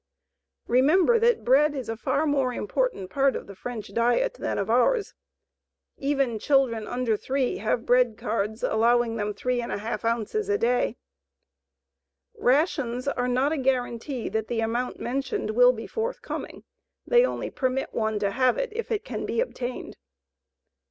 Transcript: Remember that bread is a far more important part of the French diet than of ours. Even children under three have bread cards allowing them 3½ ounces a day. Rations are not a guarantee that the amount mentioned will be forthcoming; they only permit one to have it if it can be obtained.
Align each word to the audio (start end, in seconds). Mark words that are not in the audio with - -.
Remember 0.67 1.19
that 1.19 1.43
bread 1.45 1.75
is 1.75 1.87
a 1.87 1.95
far 1.95 2.25
more 2.25 2.51
important 2.51 3.11
part 3.11 3.35
of 3.35 3.45
the 3.45 3.53
French 3.55 3.93
diet 3.93 4.33
than 4.33 4.57
of 4.57 4.67
ours. 4.67 5.13
Even 5.99 6.39
children 6.39 6.87
under 6.87 7.15
three 7.15 7.57
have 7.57 7.85
bread 7.85 8.17
cards 8.17 8.63
allowing 8.63 9.17
them 9.17 9.31
3½ 9.35 10.03
ounces 10.03 10.49
a 10.49 10.57
day. 10.57 10.97
Rations 12.33 13.07
are 13.07 13.27
not 13.27 13.51
a 13.51 13.57
guarantee 13.59 14.27
that 14.29 14.47
the 14.47 14.61
amount 14.61 14.99
mentioned 14.99 15.51
will 15.51 15.71
be 15.71 15.85
forthcoming; 15.85 16.63
they 17.05 17.23
only 17.23 17.51
permit 17.51 17.93
one 17.93 18.17
to 18.17 18.31
have 18.31 18.57
it 18.57 18.69
if 18.73 18.89
it 18.91 19.05
can 19.05 19.27
be 19.27 19.39
obtained. 19.39 19.97